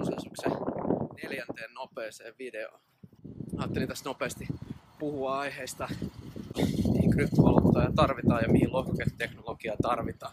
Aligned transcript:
konsensuksen 0.00 0.52
neljänteen 1.22 1.74
nopeeseen 1.74 2.34
videoon. 2.38 2.80
Ajattelin 3.58 3.88
tässä 3.88 4.08
nopeasti 4.08 4.48
puhua 4.98 5.38
aiheista, 5.38 5.88
mihin 6.92 7.10
kryptovaluuttaa 7.10 7.92
tarvitaan 7.96 8.42
ja 8.42 8.48
mihin 8.48 8.72
lohkoketeknologiaa 8.72 9.76
tarvitaan. 9.82 10.32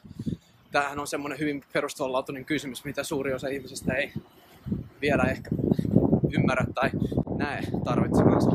Tämähän 0.72 1.00
on 1.00 1.08
semmoinen 1.08 1.40
hyvin 1.40 1.64
perustavanlaatuinen 1.74 2.46
kysymys, 2.46 2.86
mitä 2.86 3.04
suuri 3.04 3.34
osa 3.34 3.48
ihmisistä 3.48 3.94
ei 3.94 4.14
vielä 5.02 5.24
ehkä 5.24 5.50
ymmärrä 6.38 6.66
tai 6.74 6.90
näe 7.38 7.62
tarvitsevansa 7.84 8.50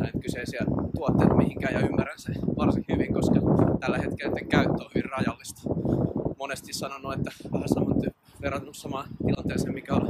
näitä 0.00 0.18
kyseisiä 0.18 0.64
tuotteita 0.96 1.34
mihinkään 1.34 1.74
ja 1.74 1.80
ymmärrän 1.80 2.18
se 2.18 2.32
varsin 2.56 2.84
hyvin, 2.92 3.14
koska 3.14 3.40
tällä 3.80 3.98
hetkellä 3.98 4.40
käyttö 4.48 4.84
on 4.84 4.90
hyvin 4.94 5.10
rajallista. 5.10 5.62
Monesti 6.38 6.72
sanonut, 6.72 7.12
että 7.12 7.30
vähän 7.52 7.68
saman 7.68 8.00
verrattuna 8.42 8.74
samaan 8.74 9.08
tilanteeseen, 9.26 9.74
mikä 9.74 9.94
oli 9.94 10.08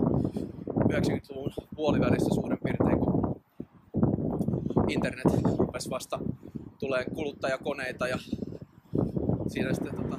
90-luvun 0.92 1.52
puolivälissä 1.74 2.34
suurin 2.34 2.58
piirtein, 2.64 2.98
kun 2.98 3.42
internet 4.88 5.24
rupesi 5.58 5.90
vasta 5.90 6.18
tulee 6.78 7.04
kuluttajakoneita 7.04 8.08
ja 8.08 8.18
siinä 9.48 9.74
sitten 9.74 9.96
tota, 9.96 10.18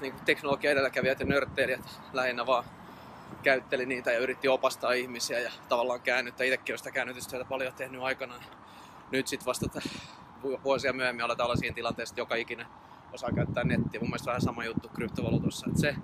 niin 0.00 0.14
teknologia 0.24 0.70
edelläkävijät 0.70 1.20
ja 1.20 1.26
nörtteilijät 1.26 2.00
lähinnä 2.12 2.46
vaan 2.46 2.64
käytteli 3.42 3.86
niitä 3.86 4.12
ja 4.12 4.18
yritti 4.18 4.48
opastaa 4.48 4.92
ihmisiä 4.92 5.38
ja 5.38 5.50
tavallaan 5.68 6.00
käännyttää. 6.00 6.44
Itsekin 6.44 6.72
olen 6.72 6.78
sitä 6.78 6.90
käännytystyötä 6.90 7.44
paljon 7.44 7.72
tehnyt 7.72 8.02
aikanaan. 8.02 8.40
Nyt 9.10 9.26
sitten 9.26 9.46
vasta 9.46 9.80
vuosia 10.64 10.92
myöhemmin 10.92 11.24
aletaan 11.24 11.46
olla 11.46 11.56
siinä 11.56 11.74
tilanteessa, 11.74 12.12
että 12.12 12.20
joka 12.20 12.34
ikinen 12.34 12.66
osaa 13.12 13.32
käyttää 13.32 13.64
nettiä. 13.64 14.00
Mun 14.00 14.08
mielestä 14.08 14.26
vähän 14.26 14.40
sama 14.40 14.64
juttu 14.64 14.88
kryptovaluutossa. 14.88 15.66
Että 15.68 15.80
se, 15.80 15.94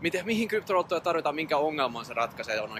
miten, 0.00 0.26
mihin 0.26 0.48
kryptovaluuttoja 0.48 1.00
tarvitaan, 1.00 1.34
minkä 1.34 1.56
ongelman 1.56 2.04
se 2.04 2.14
ratkaisee, 2.14 2.60
on 2.60 2.70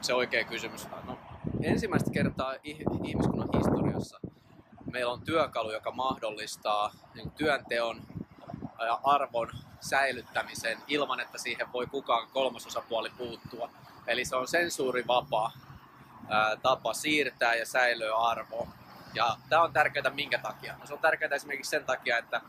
se 0.00 0.14
oikea 0.14 0.44
kysymys. 0.44 0.88
No, 1.06 1.18
ensimmäistä 1.62 2.10
kertaa 2.10 2.54
ihmiskunnan 3.04 3.48
historiassa 3.56 4.20
meillä 4.92 5.12
on 5.12 5.22
työkalu, 5.22 5.72
joka 5.72 5.90
mahdollistaa 5.90 6.92
niin 7.14 7.30
työnteon 7.30 8.02
ja 8.78 9.00
arvon 9.04 9.50
säilyttämisen 9.80 10.78
ilman, 10.86 11.20
että 11.20 11.38
siihen 11.38 11.72
voi 11.72 11.86
kukaan 11.86 12.28
kolmasosapuoli 12.28 13.10
puuttua. 13.10 13.70
Eli 14.06 14.24
se 14.24 14.36
on 14.36 14.48
sensuurivapaa 14.48 15.52
ää, 16.28 16.56
tapa 16.56 16.94
siirtää 16.94 17.54
ja 17.54 17.66
säilöä 17.66 18.16
arvoa. 18.16 18.68
Ja 19.14 19.36
tämä 19.48 19.62
on 19.62 19.72
tärkeää 19.72 20.10
minkä 20.10 20.38
takia? 20.38 20.74
No 20.78 20.86
se 20.86 20.94
on 20.94 20.98
tärkeää 20.98 21.34
esimerkiksi 21.34 21.70
sen 21.70 21.84
takia, 21.84 22.18
että 22.18 22.40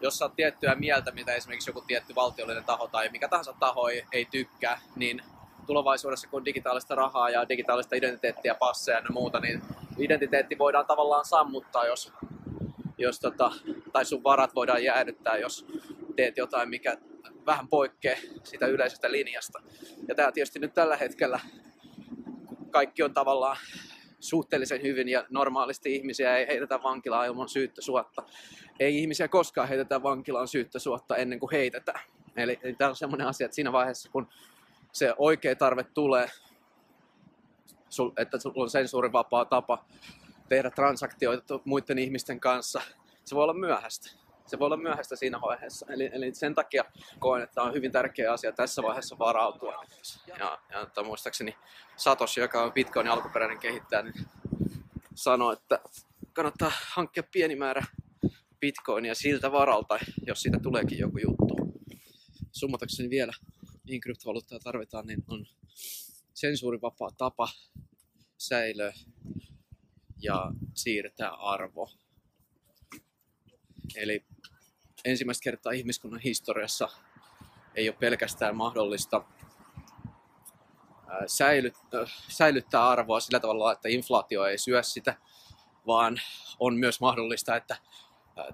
jos 0.00 0.22
on 0.22 0.32
tiettyä 0.32 0.74
mieltä, 0.74 1.10
mitä 1.10 1.34
esimerkiksi 1.34 1.70
joku 1.70 1.80
tietty 1.80 2.14
valtiollinen 2.14 2.64
taho 2.64 2.88
tai 2.88 3.08
mikä 3.08 3.28
tahansa 3.28 3.54
taho 3.60 3.88
ei, 3.88 4.04
ei 4.12 4.24
tykkää, 4.24 4.80
niin 4.96 5.22
tulevaisuudessa 5.66 6.28
kun 6.28 6.44
digitaalista 6.44 6.94
rahaa 6.94 7.30
ja 7.30 7.48
digitaalista 7.48 7.96
identiteettiä, 7.96 8.54
passeja 8.54 8.98
ja 8.98 9.04
muuta, 9.10 9.40
niin 9.40 9.62
identiteetti 9.98 10.58
voidaan 10.58 10.86
tavallaan 10.86 11.24
sammuttaa, 11.24 11.86
jos, 11.86 12.12
jos 12.98 13.20
tota, 13.20 13.52
tai 13.92 14.04
sun 14.04 14.24
varat 14.24 14.54
voidaan 14.54 14.84
jäädyttää, 14.84 15.36
jos 15.36 15.66
teet 16.16 16.36
jotain, 16.36 16.68
mikä 16.68 16.96
vähän 17.46 17.68
poikkeaa 17.68 18.18
sitä 18.44 18.66
yleisestä 18.66 19.12
linjasta. 19.12 19.62
Ja 20.08 20.14
tämä 20.14 20.32
tietysti 20.32 20.58
nyt 20.58 20.74
tällä 20.74 20.96
hetkellä 20.96 21.40
kaikki 22.70 23.02
on 23.02 23.14
tavallaan 23.14 23.56
suhteellisen 24.20 24.82
hyvin 24.82 25.08
ja 25.08 25.26
normaalisti 25.30 25.94
ihmisiä 25.94 26.36
ei 26.36 26.46
heitetä 26.46 26.82
vankilaan 26.82 27.26
ilman 27.26 27.48
syyttä 27.48 27.82
suotta. 27.82 28.22
Ei 28.80 28.98
ihmisiä 28.98 29.28
koskaan 29.28 29.68
heitetä 29.68 30.02
vankilaan 30.02 30.48
syyttä 30.48 30.78
suotta 30.78 31.16
ennen 31.16 31.38
kuin 31.38 31.52
heitetään. 31.52 32.00
Eli, 32.36 32.58
eli 32.62 32.74
tämä 32.74 32.88
on 32.88 32.96
sellainen 32.96 33.26
asia, 33.26 33.44
että 33.44 33.54
siinä 33.54 33.72
vaiheessa 33.72 34.10
kun 34.10 34.28
se 34.92 35.14
oikea 35.18 35.56
tarve 35.56 35.84
tulee, 35.84 36.26
että 38.16 38.38
sulla 38.38 38.62
on 38.62 38.70
sensuurivapaa 38.70 39.44
tapa 39.44 39.84
tehdä 40.48 40.70
transaktioita 40.70 41.60
muiden 41.64 41.98
ihmisten 41.98 42.40
kanssa, 42.40 42.80
se 43.24 43.34
voi 43.34 43.42
olla 43.42 43.54
myöhäistä. 43.54 44.27
Se 44.48 44.58
voi 44.58 44.66
olla 44.66 44.76
myöhäistä 44.76 45.16
siinä 45.16 45.40
vaiheessa. 45.40 45.86
Eli, 45.90 46.10
eli 46.12 46.34
sen 46.34 46.54
takia 46.54 46.84
koen, 47.18 47.42
että 47.42 47.62
on 47.62 47.74
hyvin 47.74 47.92
tärkeä 47.92 48.32
asia 48.32 48.52
tässä 48.52 48.82
vaiheessa 48.82 49.18
varautua. 49.18 49.84
Ja, 50.26 50.58
ja 50.70 50.80
että 50.82 51.02
muistaakseni 51.02 51.56
Satoshi, 51.96 52.40
joka 52.40 52.62
on 52.62 52.72
Bitcoinin 52.72 53.12
alkuperäinen 53.12 53.58
kehittäjä, 53.58 54.02
niin 54.02 54.14
sanoi, 55.14 55.52
että 55.52 55.80
kannattaa 56.32 56.72
hankkia 56.94 57.22
pieni 57.32 57.56
määrä 57.56 57.82
Bitcoinia 58.60 59.14
siltä 59.14 59.52
varalta, 59.52 59.98
jos 60.26 60.40
siitä 60.40 60.58
tuleekin 60.62 60.98
joku 60.98 61.18
juttu. 61.18 61.56
Summatakseni 62.52 63.10
vielä, 63.10 63.32
mihin 63.84 64.00
kryptovaluuttaa 64.00 64.58
tarvitaan, 64.58 65.06
niin 65.06 65.24
on 65.28 65.46
sensuurivapaa 66.34 67.10
tapa 67.18 67.48
säilöä 68.38 68.92
ja 70.22 70.52
siirtää 70.74 71.30
arvo. 71.30 71.90
Eli 73.96 74.24
ensimmäistä 75.04 75.44
kertaa 75.44 75.72
ihmiskunnan 75.72 76.20
historiassa 76.20 76.88
ei 77.74 77.88
ole 77.88 77.96
pelkästään 78.00 78.56
mahdollista 78.56 79.24
säilyttää 82.28 82.88
arvoa 82.88 83.20
sillä 83.20 83.40
tavalla, 83.40 83.72
että 83.72 83.88
inflaatio 83.88 84.44
ei 84.44 84.58
syö 84.58 84.82
sitä, 84.82 85.16
vaan 85.86 86.20
on 86.60 86.76
myös 86.76 87.00
mahdollista, 87.00 87.56
että 87.56 87.76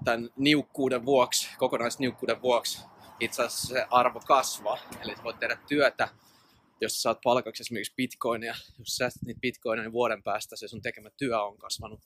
tämän 0.03 0.29
niukkuuden 0.37 1.05
vuoksi, 1.05 1.49
kokonaisniukkuuden 1.57 2.41
vuoksi 2.41 2.81
itse 3.19 3.43
asiassa 3.43 3.67
se 3.67 3.85
arvo 3.91 4.19
kasvaa. 4.19 4.77
Eli 5.01 5.15
voit 5.23 5.39
tehdä 5.39 5.57
työtä, 5.67 6.09
jos 6.81 7.01
saat 7.01 7.19
palkaksi 7.23 7.63
esimerkiksi 7.63 7.93
bitcoinia, 7.97 8.55
jos 8.79 8.97
säästät 8.97 9.23
niitä 9.23 9.39
bitcoinia, 9.39 9.83
niin 9.83 9.93
vuoden 9.93 10.23
päästä 10.23 10.55
se 10.55 10.67
sun 10.67 10.81
tekemä 10.81 11.09
työ 11.17 11.43
on 11.43 11.57
kasvanut 11.57 12.01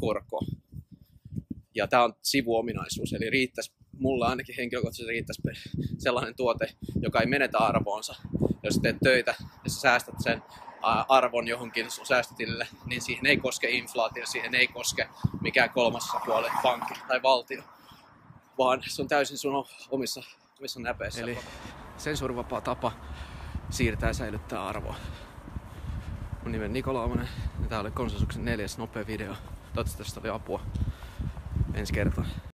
korko. 0.00 0.40
Ja 1.80 1.88
tämä 1.88 2.04
on 2.04 2.14
sivuominaisuus, 2.22 3.12
eli 3.12 3.30
riittäisi, 3.30 3.72
mulla 3.98 4.26
ainakin 4.26 4.54
henkilökohtaisesti 4.58 5.10
riittäisi 5.10 5.42
sellainen 5.98 6.36
tuote, 6.36 6.74
joka 7.02 7.20
ei 7.20 7.26
menetä 7.26 7.58
arvoonsa. 7.58 8.14
Jos 8.62 8.78
teet 8.82 8.96
töitä 9.02 9.34
ja 9.64 9.70
sä 9.70 9.80
säästät 9.80 10.14
sen 10.18 10.42
arvon 11.08 11.48
johonkin 11.48 11.90
sun 11.90 12.06
säästötilille, 12.06 12.68
niin 12.86 13.02
siihen 13.02 13.26
ei 13.26 13.36
koske 13.36 13.70
inflaatio, 13.70 14.26
siihen 14.26 14.54
ei 14.54 14.66
koske 14.66 15.08
mikään 15.40 15.70
kolmas 15.70 16.04
puoli, 16.24 16.48
pankki 16.62 16.94
tai 17.08 17.22
valtio, 17.22 17.62
vaan 18.58 18.82
se 18.86 19.02
on 19.02 19.08
täysin 19.08 19.38
sun 19.38 19.64
omissa, 19.90 20.22
omissa 20.58 20.80
näpeissä. 20.80 21.22
Eli 21.22 21.38
sensuurivapaa 21.96 22.60
tapa 22.60 22.92
siirtää 23.70 24.10
ja 24.10 24.14
säilyttää 24.14 24.66
arvoa. 24.66 24.96
Mun 26.42 26.52
nimi 26.52 26.64
on 26.64 26.72
Nikola 26.72 27.04
Omanen 27.04 27.28
ja 27.62 27.68
tää 27.68 27.80
oli 27.80 27.90
konsensuksen 27.90 28.44
neljäs 28.44 28.78
nopea 28.78 29.06
video. 29.06 29.34
Toivottavasti 29.34 29.98
tästä 29.98 30.20
oli 30.20 30.28
apua 30.28 30.60
ensi 31.74 31.92
kertaa. 31.92 32.49